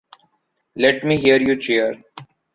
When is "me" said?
1.03-1.15